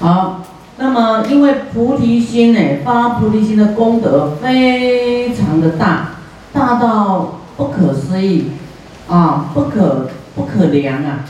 [0.00, 0.42] 好，
[0.76, 6.16] 那么因为菩提心呢，发菩提心的功德非常的大，
[6.52, 8.50] 大到不可思议，
[9.08, 11.24] 啊，不可不可量啊。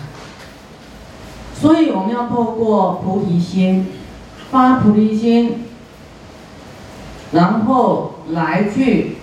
[1.55, 3.87] 所以我们要透过菩提心，
[4.51, 5.67] 发菩提心，
[7.33, 9.19] 然后来去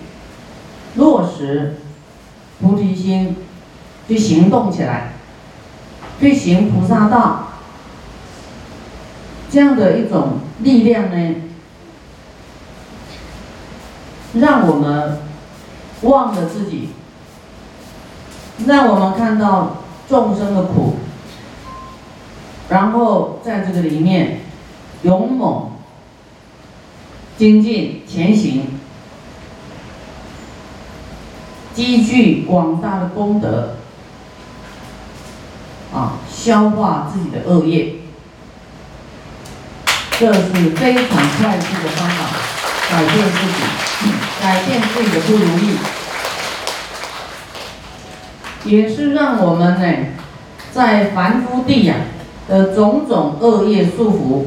[0.94, 1.76] 落实
[2.60, 3.36] 菩提心，
[4.08, 5.12] 去行动起来，
[6.18, 7.48] 去行菩萨道。
[9.52, 11.34] 这样的一种力量呢，
[14.32, 15.18] 让我们
[16.00, 16.88] 忘了自己，
[18.66, 20.94] 让我们看到众生的苦，
[22.70, 24.40] 然后在这个里面
[25.02, 25.72] 勇猛
[27.36, 28.78] 精进前行，
[31.74, 33.74] 积聚广大的功德，
[35.92, 37.96] 啊，消化自己的恶业。
[40.22, 40.40] 这是
[40.76, 41.04] 非常
[41.40, 42.20] 快速的方法，
[42.88, 43.58] 改变自己，
[44.40, 45.74] 改变自己的不如意，
[48.64, 49.84] 也是让我们呢，
[50.72, 51.96] 在凡夫地呀
[52.48, 54.44] 的种种恶业束缚，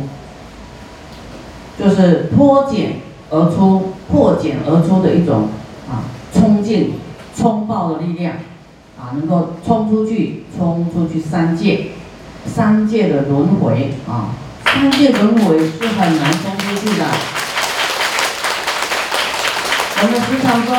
[1.78, 5.50] 就是脱茧而出、破茧而出的一种
[5.90, 6.94] 啊冲劲、
[7.38, 8.36] 冲爆的力量，
[8.98, 11.88] 啊，能够冲出去、冲出去三界，
[12.46, 14.30] 三界的轮回啊。
[14.76, 17.06] 三界轮回是很难冲出去的。
[20.02, 20.76] 我们时常说，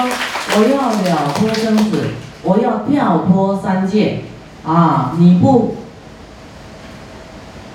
[0.55, 2.09] 我要了脱生死，
[2.43, 4.25] 我要跳脱三界，
[4.67, 5.77] 啊，你不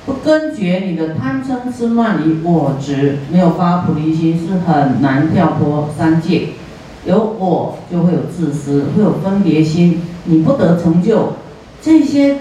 [0.06, 6.50] 不根绝你的贪嗔痴慢疑我执，没有发菩提心，是很难跳脱三界。
[7.04, 11.34] 有我就会有自私，会有分别心，你不得成就，
[11.82, 12.38] 这些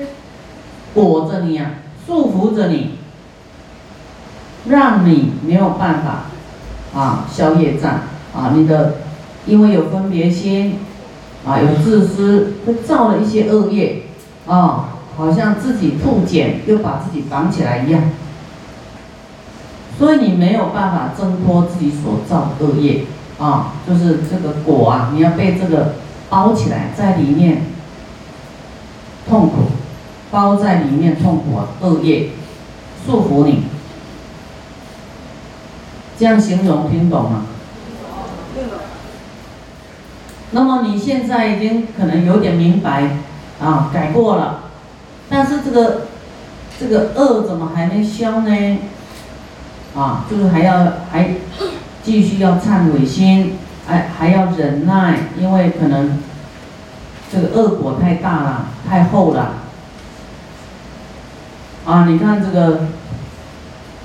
[0.93, 1.71] 裹着你呀，
[2.07, 3.00] 束缚着你。
[4.69, 8.01] 让你没有办法啊消业障
[8.35, 8.97] 啊，你的
[9.47, 10.81] 因为有分别心
[11.47, 14.03] 啊，有自私，会造了一些恶业
[14.47, 18.03] 啊，好像自己吐茧又把自己绑起来一样，
[19.99, 23.05] 所以你没有办法挣脱自己所造的恶业
[23.39, 25.95] 啊，就是这个果啊，你要被这个
[26.29, 27.63] 包起来在里面
[29.29, 29.71] 痛苦，
[30.31, 32.29] 包在里面痛苦啊，恶业
[33.07, 33.65] 束缚你。
[36.21, 37.47] 这样形容听懂吗？
[40.51, 43.17] 那么你现在已经可能有点明白
[43.59, 44.65] 啊，改过了，
[45.31, 46.03] 但是这个
[46.79, 48.79] 这个恶怎么还没消呢？
[49.97, 51.37] 啊，就是还要还
[52.03, 53.57] 继续要忏悔心，
[53.87, 56.19] 还还要忍耐，因为可能
[57.33, 59.55] 这个恶果太大了，太厚了。
[61.87, 62.89] 啊，你看这个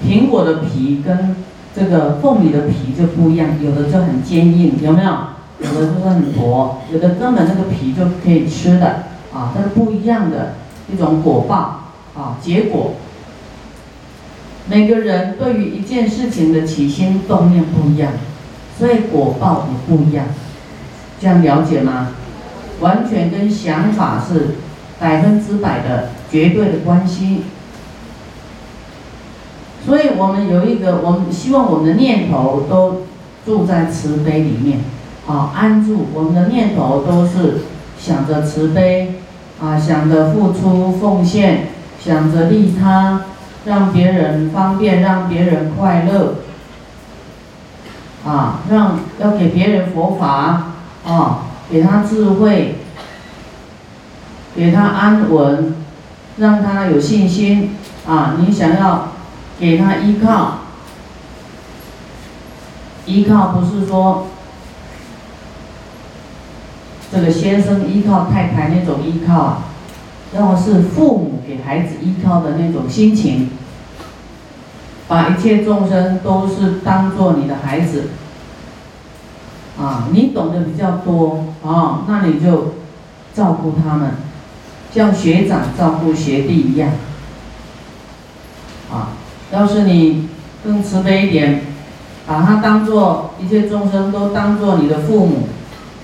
[0.01, 1.43] 苹果的皮跟。
[1.75, 5.11] 这个凤梨的皮就不一样，有的就很坚硬，有没有？
[5.59, 9.03] 有的就是很薄，有的根本那个皮就可以吃的
[9.33, 10.55] 啊，它是不一样的
[10.93, 12.93] 一种果报啊，结果。
[14.67, 18.11] 每个人对于一件事情的起心动念不一样，
[18.77, 20.25] 所以果报也不一样，
[21.21, 22.09] 这样了解吗？
[22.81, 24.55] 完全跟想法是
[24.99, 27.43] 百分之百的绝对的关系。
[29.85, 33.03] 所以我们有一个，我们希望我们的念头都
[33.45, 34.79] 住在慈悲里面，
[35.27, 36.07] 啊，安住。
[36.11, 37.61] 我们的念头都是
[37.99, 39.19] 想着慈悲，
[39.61, 41.67] 啊，想着付出奉献，
[42.03, 43.25] 想着利他，
[43.65, 46.37] 让别人方便，让别人快乐，
[48.25, 50.71] 啊，让要给别人佛法，
[51.05, 52.77] 啊，给他智慧，
[54.55, 55.75] 给他安稳，
[56.37, 57.75] 让他有信心，
[58.07, 59.09] 啊，你想要。
[59.57, 60.59] 给他依靠，
[63.05, 64.27] 依靠不是说
[67.11, 69.63] 这个先生依靠太太那种依靠啊，
[70.35, 73.51] 要是父母给孩子依靠的那种心情，
[75.07, 78.09] 把一切众生都是当做你的孩子，
[79.79, 82.73] 啊，你懂得比较多啊，那你就
[83.33, 84.11] 照顾他们，
[84.93, 86.89] 像学长照顾学弟一样，
[88.91, 89.23] 啊。
[89.55, 90.27] 要是你
[90.65, 91.61] 更慈悲一点，
[92.27, 95.47] 把他当做一切众生都当做你的父母，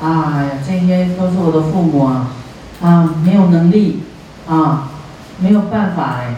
[0.01, 2.29] 啊，这些都是我的父母啊，
[2.81, 4.03] 啊，没有能力，
[4.47, 4.89] 啊，
[5.39, 6.35] 没有办法哎，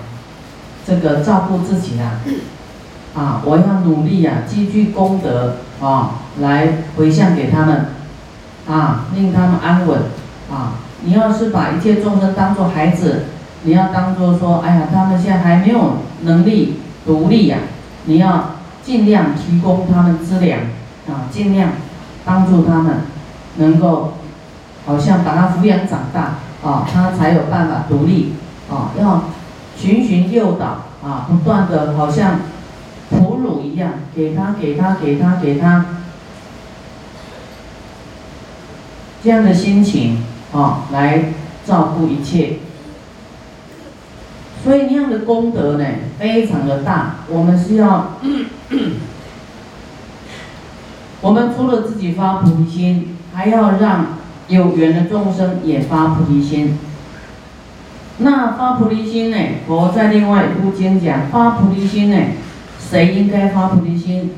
[0.88, 2.18] 这个照顾自己啊，
[3.16, 7.90] 啊，我要努力呀，积聚功德啊，来回向给他们，
[8.68, 10.00] 啊，令他们安稳，
[10.52, 13.26] 啊，你要是把一切众生当做孩子，
[13.66, 16.80] 你要当做说，哎呀，他们现在还没有能力。
[17.06, 17.58] 独立呀，
[18.06, 20.60] 你要尽量提供他们资粮
[21.08, 21.72] 啊，尽量
[22.26, 23.02] 帮助他们
[23.58, 24.14] 能够，
[24.86, 26.36] 好像把他抚养长大
[26.68, 28.34] 啊，他才有办法独立
[28.70, 29.24] 啊，要
[29.78, 32.40] 循循诱导啊，不断的好像
[33.10, 35.86] 哺乳一样，给他给他给他给他，
[39.24, 40.24] 这样的心情
[40.54, 41.34] 啊，来
[41.66, 42.60] 照顾一切。
[44.64, 45.86] 所以那样的功德呢，
[46.18, 47.18] 非常的大。
[47.30, 48.14] 我们是要，
[51.20, 56.78] 我们除了自己发菩提心，还要让有缘的众生也发菩提心。
[58.20, 59.38] 那发菩提心呢？
[59.68, 62.18] 佛在另外一部经讲，发菩提心呢，
[62.80, 64.32] 谁应该发菩提心？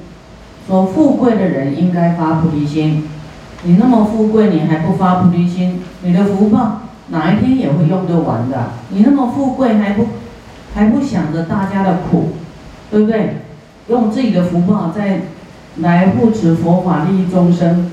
[0.67, 3.07] 说富贵的人应该发菩提心。
[3.63, 5.83] 你那么富贵，你还不发菩提心？
[6.01, 6.81] 你的福报？
[7.09, 8.71] 哪一天也会用得完的。
[8.89, 10.07] 你那么富贵还不
[10.73, 12.33] 还不想着大家的苦，
[12.91, 13.41] 对不对？
[13.87, 15.21] 用自己的福报再
[15.77, 17.91] 来护持佛法利益众生，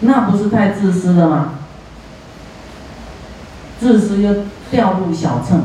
[0.00, 1.50] 那不是太自私了吗？
[3.78, 4.34] 自私又
[4.70, 5.62] 掉入小乘，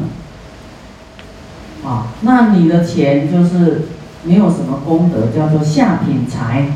[1.83, 3.83] 啊，那你的钱就是
[4.23, 6.67] 没有什么功德，叫做下品财，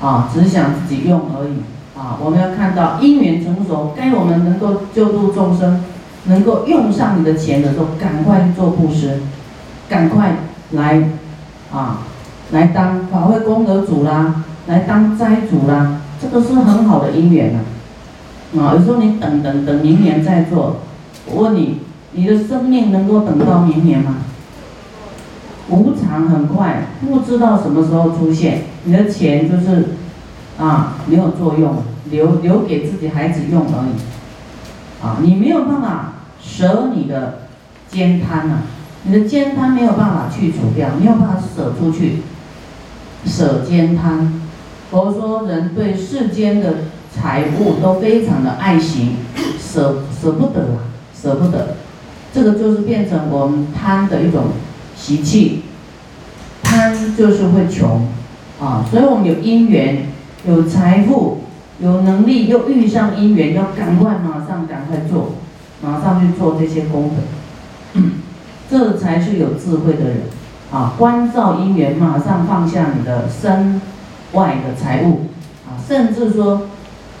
[0.00, 1.62] 啊，只想自己用而已。
[1.96, 5.82] 啊，我们要看到因缘成熟，该我们能够救度众生，
[6.26, 9.22] 能够用上你的钱的时候，赶快去做布施，
[9.88, 10.36] 赶快
[10.72, 11.08] 来，
[11.72, 12.00] 啊，
[12.52, 17.60] 来当法会功德主啦，来当斋主啦，这个是很好的因缘呐。
[18.60, 20.76] 啊，有时候你等等等明年再做，
[21.24, 21.80] 我问你，
[22.12, 24.16] 你的生命能够等到明年吗？
[25.70, 29.96] 无常很快，不知道什么时候出现，你的钱就是。
[30.58, 35.04] 啊，没有作用，留留给自己孩子用而已。
[35.04, 37.40] 啊，你没有办法舍你的
[37.90, 38.62] 奸贪呐，
[39.02, 42.22] 你的奸贪没有办法去除掉，没有办法舍出去，
[43.26, 44.40] 舍奸贪。
[44.90, 46.74] 佛说，人对世间的
[47.12, 49.16] 财物都非常的爱惜，
[49.60, 51.76] 舍舍不得啊，舍不得。
[52.32, 54.44] 这个就是变成我们贪的一种
[54.96, 55.64] 习气，
[56.62, 58.08] 贪就是会穷
[58.60, 60.06] 啊，所以我们有因缘。
[60.46, 61.38] 有财富，
[61.80, 65.32] 有能力，又遇上姻缘，要赶快马上赶快做，
[65.82, 67.10] 马上去做这些功
[67.94, 68.00] 德，
[68.70, 70.16] 这才是有智慧的人
[70.70, 70.94] 啊！
[70.96, 73.80] 关照姻缘，马上放下你的身
[74.32, 75.22] 外的财物
[75.66, 76.62] 啊，甚至说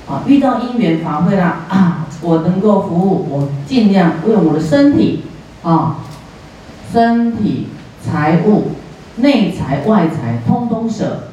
[0.08, 5.24] 啊，遇到姻缘法会啦啊，我能够服务，我尽量为我的身体
[5.64, 5.96] 啊，
[6.92, 7.66] 身体、
[8.04, 8.68] 财物、
[9.16, 11.24] 内财、外财，通通舍。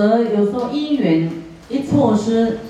[0.00, 1.30] 则有时候因缘
[1.68, 2.60] 一错失，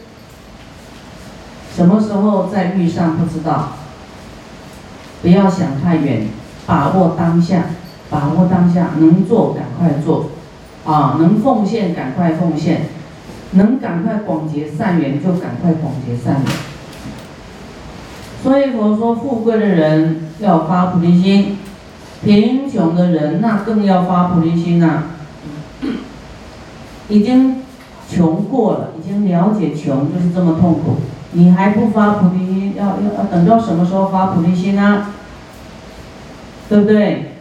[1.76, 3.68] 什么时候再遇上不知道。
[5.22, 6.26] 不要想太远，
[6.66, 7.66] 把握当下，
[8.10, 10.30] 把握当下，能做赶快做，
[10.84, 12.88] 啊，能奉献赶快奉献，
[13.52, 16.52] 能赶快广结善缘就赶快广结善缘。
[18.42, 21.58] 所以佛说，富贵的人要发菩提心，
[22.24, 25.04] 贫穷的人那更要发菩提心呐。
[27.10, 27.62] 已经
[28.08, 30.96] 穷过了，已经了解穷就是这么痛苦，
[31.32, 35.08] 你还不发菩提心，要要要等到什么时候发菩提心呢？
[36.68, 37.32] 对不对？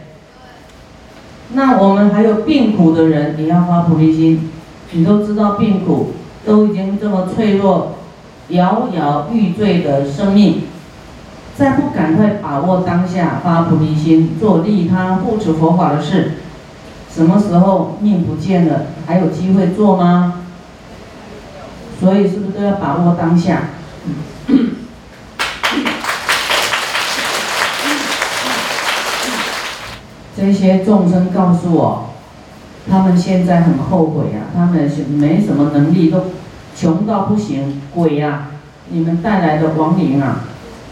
[1.52, 4.50] 那我们还有病苦的人也要发菩提心，
[4.92, 6.12] 你都知道病苦
[6.44, 7.94] 都已经这么脆弱、
[8.48, 10.62] 摇摇欲坠的生命，
[11.56, 16.32] 再不赶快把握当下发菩提心，做利他护持佛法的事。
[17.14, 20.42] 什么时候命不见了，还有机会做吗？
[22.00, 23.62] 所以是不是都要把握当下？
[30.36, 32.10] 这些众生告诉我，
[32.88, 36.26] 他们现在很后悔啊，他们没什么能力，都
[36.74, 38.46] 穷到不行，鬼呀！
[38.88, 40.44] 你们带来的亡灵啊！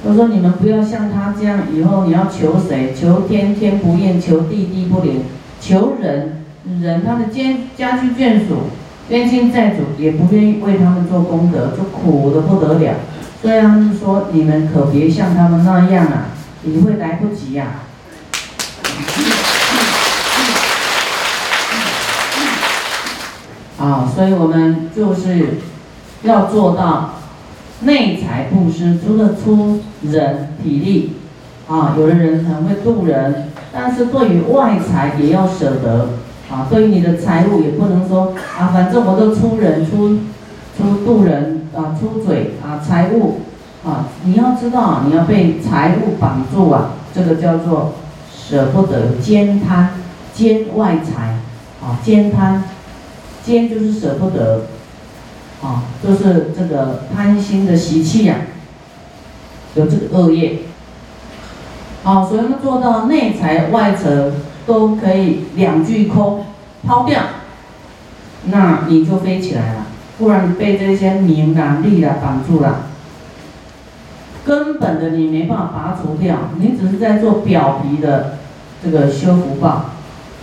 [0.04, 2.94] 我说你们不要像他这样，以后你要求谁？
[2.94, 5.22] 求天天不应，求地地不灵。
[5.60, 6.44] 求人，
[6.80, 8.70] 人他的家家居眷属、
[9.08, 12.94] 冤亲债主也不愿意为他们做功德，就苦的不得了。
[13.40, 16.26] 所以他们说：“你们可别像他们那样啊，
[16.62, 17.66] 你会来不及呀。”
[23.78, 25.58] 啊，所以我们就是
[26.22, 27.14] 要做到
[27.82, 31.12] 内财布施，除了出人体力，
[31.68, 33.47] 啊，有的人很会渡人。
[33.72, 36.08] 但是对于外财也要舍得
[36.50, 40.20] 啊，对于你的财物也不能说啊，反正我都出人出
[40.76, 43.40] 出渡人啊，出嘴啊，财物
[43.84, 47.92] 啊，你要知道，你要被财物绑住啊，这个叫做
[48.32, 49.90] 舍不得兼贪，
[50.32, 51.38] 兼外财
[51.82, 52.62] 啊，兼贪，
[53.44, 54.62] 兼就是舍不得
[55.62, 58.36] 啊，就是这个贪心的习气呀，
[59.74, 60.60] 有这个恶业。
[62.08, 64.08] 好，所以要做到内财外财
[64.66, 66.42] 都可以两句空
[66.86, 67.20] 抛掉，
[68.46, 69.86] 那你就飞起来了。
[70.16, 72.86] 不然被这些名啊利啊绑住了，
[74.42, 78.38] 根本的你没办法拔除掉，你只是在做表皮的
[78.82, 79.90] 这个修福报，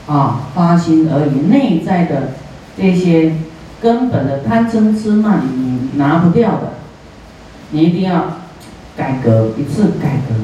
[0.06, 2.34] 啊发心而已，内在的
[2.78, 3.38] 这些
[3.82, 6.74] 根本的贪嗔痴慢你拿不掉的，
[7.72, 8.34] 你一定要
[8.96, 10.36] 改革一次改革。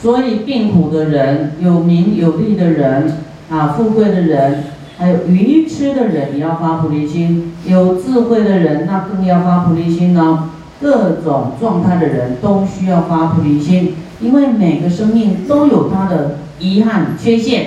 [0.00, 3.18] 所以病苦的人，有名有利的人，
[3.50, 4.64] 啊富贵的人。
[4.96, 10.50] 还有愚痴的人，也要发菩提心；有智慧的人，那更要发菩提心哦。
[10.80, 17.66] 各种状态的人都需要发菩提心，因为每个生命都有他的遗憾、缺陷。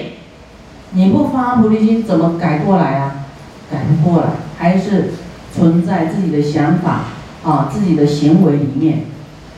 [0.92, 3.26] 你不发菩提心，怎么改过来啊？
[3.70, 5.12] 改不过来，还是
[5.54, 7.02] 存在自己的想法
[7.44, 9.02] 啊，自己的行为里面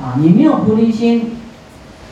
[0.02, 0.18] 啊。
[0.20, 1.38] 你没有菩提心，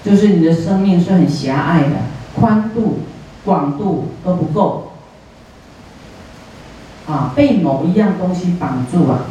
[0.03, 1.95] 就是你的生命是很狭隘的，
[2.35, 2.99] 宽度、
[3.43, 4.91] 广度都不够。
[7.07, 9.27] 啊，被某一样东西绑住啊，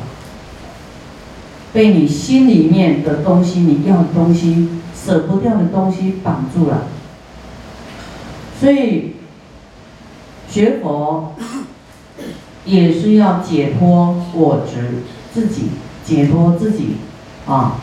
[1.74, 6.84] 被你心里面的东西，你要的东西，舍不掉的东西绑住了。
[8.58, 9.16] 所以
[10.48, 11.34] 学佛
[12.64, 15.02] 也是要解脱我执，
[15.34, 15.68] 自己
[16.02, 16.96] 解脱自己
[17.46, 17.76] 啊，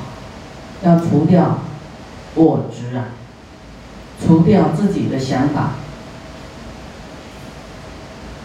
[0.83, 1.59] 要除掉
[2.35, 3.05] 我执啊，
[4.23, 5.71] 除掉自己的想法。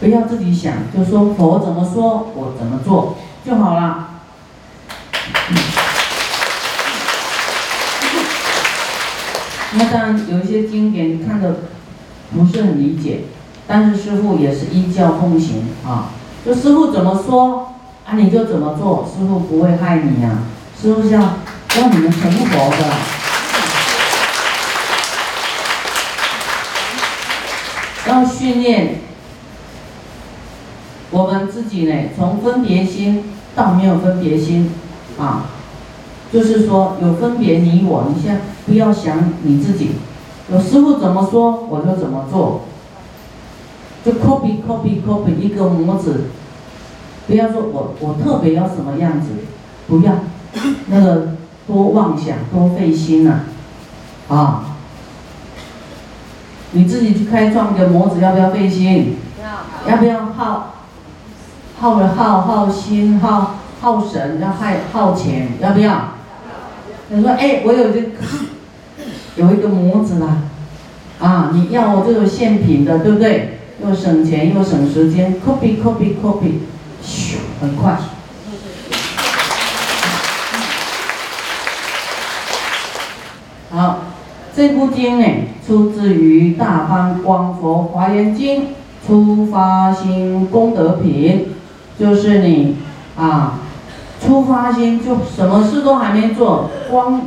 [0.00, 4.10] 不要自己想，就说佛怎么说，我怎么做就好了。
[9.72, 11.56] 那当然有一些经典你看的
[12.32, 13.24] 不是很理解，
[13.66, 16.10] 但是师傅也是依教奉行啊。
[16.46, 17.74] 就师傅怎么说
[18.06, 20.38] 啊，你就怎么做，师傅不会害你呀。
[20.80, 21.20] 师傅是要
[21.78, 22.84] 让你们成佛的，
[28.08, 28.96] 要训练。
[31.12, 33.22] 我们自己呢，从分别心
[33.54, 34.72] 到没有分别心，
[35.20, 35.44] 啊，
[36.32, 39.92] 就是说有分别你我，你先不要想你自己，
[40.50, 42.62] 有师傅怎么说我就怎么做，
[44.04, 46.24] 就 copy copy copy 一个模子，
[47.28, 49.28] 不要说我我特别要什么样子，
[49.86, 50.12] 不要，
[50.88, 51.37] 那个
[51.68, 53.40] 多妄想多费心呐，
[54.28, 54.64] 啊，
[56.72, 59.18] 你自己去开创一个模子要不要费心？
[59.86, 60.74] 要，要不要耗？
[61.78, 66.14] 耗了耗耗心耗耗神要耗耗钱要不要？
[67.10, 68.00] 你说哎，我有这
[69.36, 70.38] 有一个模子啦，
[71.20, 73.58] 啊，你要我这个现品的对不对？
[73.80, 76.54] 又省钱又省时间，copy copy copy，
[77.04, 77.96] 咻，很快。
[84.58, 85.24] 这部经呢，
[85.64, 88.62] 出自于《大方光佛华严经》，
[89.06, 91.54] 出发心功德品。
[91.96, 92.74] 就是你
[93.16, 93.60] 啊，
[94.20, 97.22] 出发心就什么事都还没做，光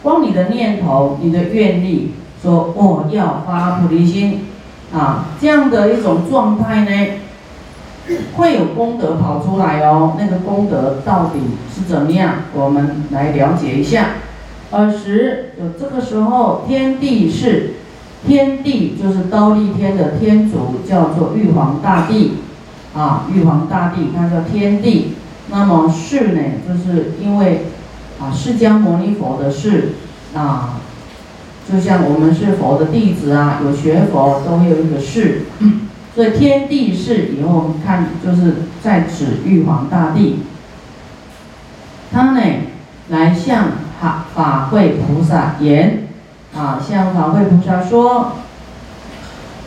[0.00, 4.46] 光你的念头、你的愿力，说我要发菩提心
[4.94, 10.12] 啊，这样的一种状态呢，会有功德跑出来哦。
[10.16, 11.40] 那个功德到底
[11.74, 12.34] 是怎么样？
[12.54, 14.10] 我们来了解一下。
[14.76, 17.74] 尔时，就这个时候，天地是
[18.26, 22.38] 天地，就是刀立天的天主，叫做玉皇大帝。
[22.94, 25.14] 啊，玉皇大帝，他叫天帝。
[25.48, 27.66] 那么世呢，就是因为
[28.18, 29.90] 啊，释迦牟尼佛的世
[30.34, 30.80] 啊，
[31.70, 35.42] 就像我们是佛的弟子啊，有学佛都会有一个世，
[36.14, 40.38] 所以天地是以后我们看就是在指玉皇大帝。
[42.10, 42.40] 他呢
[43.10, 43.68] 来向
[44.00, 46.08] 法法会菩萨言
[46.54, 48.32] 啊，向法会菩萨说，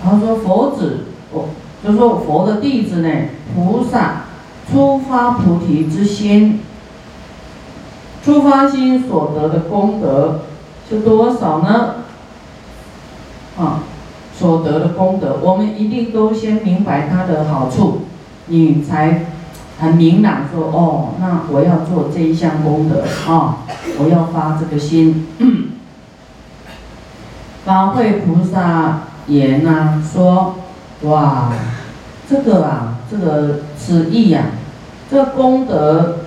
[0.04, 1.50] 他说佛子我。
[1.82, 3.10] 就说佛的弟子呢，
[3.56, 4.24] 菩萨
[4.70, 6.60] 出发菩提之心，
[8.22, 10.42] 出发心所得的功德
[10.90, 11.96] 是多少呢？
[13.58, 13.80] 啊，
[14.38, 18.02] 所得的功德，我们一定都先明白它的好处，
[18.48, 19.28] 你才
[19.80, 23.60] 很明朗说哦，那我要做这一项功德啊，
[23.98, 25.28] 我要发这个心。
[27.66, 30.56] 法会菩萨言呐说。
[31.04, 31.54] 哇，
[32.30, 34.48] 这个啊，这个此意呀，
[35.10, 36.18] 这功德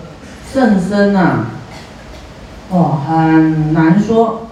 [0.51, 1.49] 甚深呐，
[2.71, 4.47] 哦，很难说，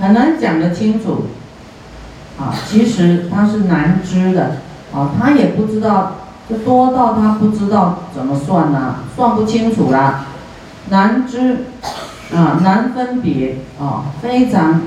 [0.00, 1.26] 很难讲得清楚。
[2.40, 4.56] 啊，其实他是难知的，
[4.94, 6.12] 啊，他也不知道，
[6.48, 10.26] 就多到他不知道怎么算呢，算不清楚啦，
[10.88, 11.64] 难知，
[12.34, 14.82] 啊，难分别，啊，非常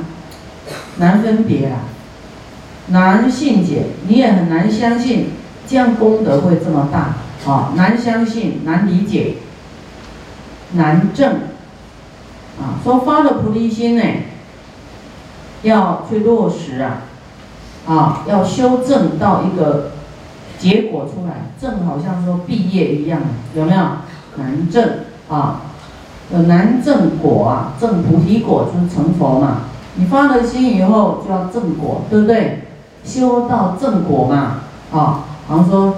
[0.97, 1.79] 难分别啊，
[2.87, 5.31] 难信解，你也很难相信
[5.67, 9.37] 这样功德会这么大，啊，难相信，难理解，
[10.73, 11.33] 难证，
[12.59, 14.03] 啊，说发了菩提心呢，
[15.63, 17.03] 要去落实啊。
[17.83, 19.93] 啊，要修正到一个
[20.61, 23.19] 结果出来，正好像说毕业一样，
[23.55, 23.81] 有没有？
[24.37, 24.89] 难正
[25.27, 25.61] 啊，
[26.47, 29.61] 难正果啊，正菩提果就是成佛嘛。
[29.95, 32.67] 你发了心以后就要正果，对不对？
[33.03, 35.95] 修到正果嘛，啊，好像说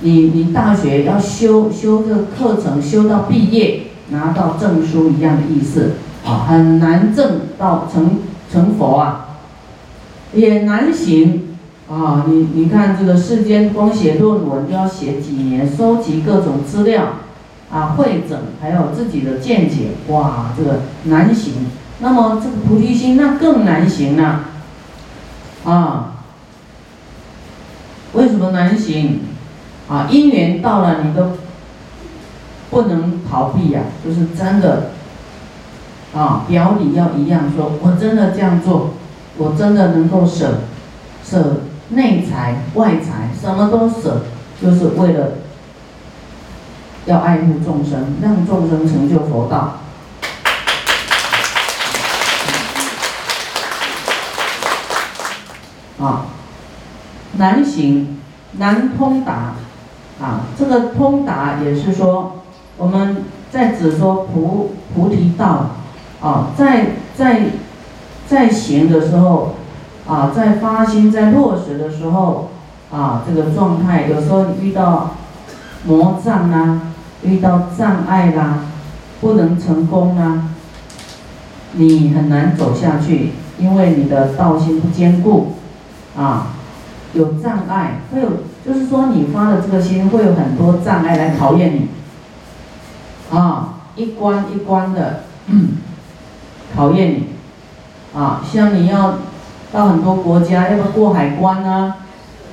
[0.00, 5.92] 你你大学要修修这个课程，修到毕业拿到证书一样的意思
[6.26, 8.18] 啊，很难正到成
[8.52, 9.26] 成佛啊。
[10.34, 11.49] 也难行
[11.90, 12.24] 啊！
[12.28, 17.14] 你你看这个世间光写论文就要写几年，收集各种资料
[17.70, 21.66] 啊，会诊，还有自己的见解，哇，这个难行。
[21.98, 24.44] 那么这个菩提心那更难行了
[25.64, 26.22] 啊！
[28.12, 29.20] 为什么难行？
[29.88, 31.32] 啊，因缘到了你都
[32.70, 34.90] 不能逃避呀，就是真的
[36.14, 38.90] 啊，表里要一样，说我真的这样做。
[39.38, 40.60] 我真的能够舍，
[41.24, 44.22] 舍内财外财，什么都舍，
[44.62, 45.32] 就是为了
[47.06, 49.80] 要爱护众生，让众生成就佛道。
[55.98, 56.26] 啊，
[57.36, 58.20] 难行
[58.52, 59.54] 难通达，
[60.20, 62.40] 啊，这个通达也是说，
[62.76, 65.70] 我们在只说菩菩提道，
[66.20, 67.46] 啊，在在。
[68.28, 69.56] 在行的时候，
[70.10, 72.50] 啊，在发心、在落实的时候，
[72.92, 75.10] 啊，这个状态有时候你遇到
[75.86, 76.80] 魔障啦，
[77.22, 78.64] 遇到障碍啦，
[79.20, 80.48] 不能成功啦，
[81.74, 85.54] 你很难走下去，因为你的道心不坚固，
[86.18, 86.48] 啊，
[87.12, 88.28] 有障碍，会有，
[88.66, 91.88] 就是说你发的这个心会有很多障碍来考验你，
[93.32, 95.20] 啊，一关一关的
[96.74, 97.26] 考验你。
[98.12, 99.18] 啊，像你要
[99.72, 101.94] 到很多国家，要不过海关呢？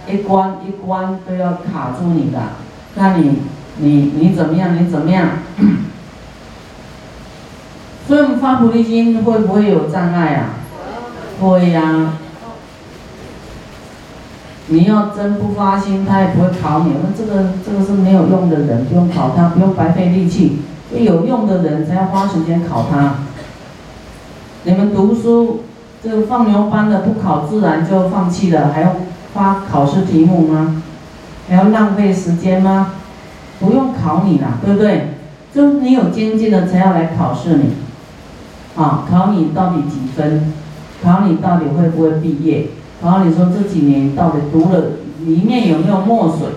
[0.10, 2.39] 一关一关都要卡住你的，
[2.95, 3.41] 那你
[3.77, 4.75] 你你怎么样？
[4.82, 5.27] 你怎么样？
[8.08, 10.49] 所以我们发菩提心会不会有障碍啊？
[11.41, 12.13] 会呀。
[14.69, 16.93] 你要真不发心，他也不会考你。
[17.01, 20.60] 那这个这个是没有用的人，不用考他，不用白费力气。
[20.93, 23.15] 有用的人才要花时间考他。
[24.63, 25.63] 你们读书，
[26.03, 28.95] 这个放牛班的不考自然就放弃了，还要
[29.33, 30.83] 发考试题目吗？
[31.49, 32.93] 还要浪费时间吗？
[33.60, 35.15] 不用考你了，对不对？
[35.53, 37.73] 就你有经济的才要来考试你，
[38.75, 40.53] 啊，考你到底几分？
[41.03, 42.67] 考你到底会不会毕业？
[43.01, 44.91] 考你说这几年到底读了
[45.25, 46.49] 里面有没有墨水？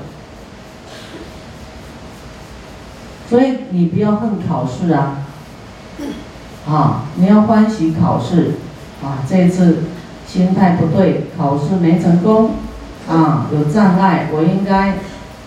[3.29, 5.19] 所以你不要恨考试啊。
[6.69, 8.53] 啊，你要欢喜考试，
[9.03, 9.79] 啊，这次
[10.27, 12.51] 心态不对，考试没成功，
[13.09, 14.99] 啊，有障碍，我应该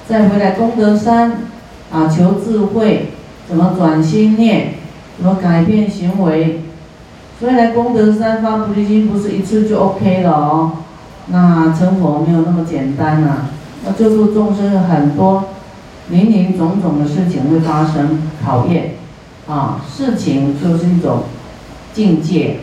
[0.07, 1.43] 再回来功德山，
[1.91, 3.11] 啊，求智慧，
[3.47, 4.73] 怎么转心念，
[5.17, 6.61] 怎么改变行为，
[7.39, 10.71] 所以来功德山发菩提心不是一次就 OK 了哦，
[11.27, 13.47] 那成佛没有那么简单呐，
[13.85, 15.45] 那救度众生很多
[16.09, 18.95] 林林总总的事情会发生考验。
[19.45, 21.23] 啊，事情就是一种
[21.93, 22.59] 境界，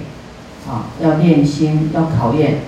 [0.71, 2.61] 啊，要练心，要考验，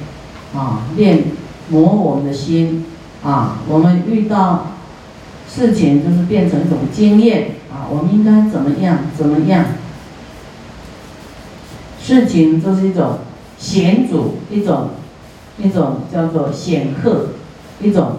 [0.52, 1.22] 啊，练
[1.68, 2.84] 磨我们的心，
[3.22, 4.66] 啊，我们遇到
[5.48, 9.64] 事情就是变成一种经验，啊，我们应该怎么样，怎么样？
[12.02, 13.18] 事情就是一种
[13.56, 14.90] 险阻，一种
[15.58, 17.28] 一种叫做显赫，
[17.80, 18.16] 一种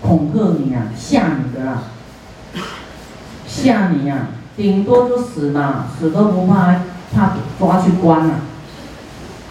[0.00, 1.82] 恐吓你啊，吓你的啦，
[3.46, 4.28] 吓你呀。
[4.54, 6.76] 顶多就死嘛，死都不怕，
[7.14, 8.34] 怕抓去关呐，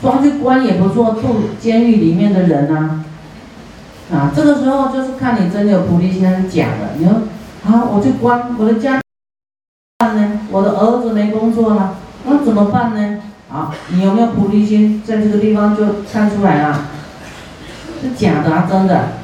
[0.01, 3.03] 抓去关也不做住监狱里面的人呐，
[4.11, 6.97] 啊，这个时候就是看你真的有菩提心还是假的。
[6.97, 7.13] 你说，
[7.65, 8.99] 啊，我去关我的家
[9.99, 10.39] 办呢？
[10.51, 13.19] 我的儿子没工作了，那怎么办呢？
[13.51, 16.85] 啊，你有没有菩提心，在这个地方就看出来了，
[18.01, 19.20] 是假的啊，真的。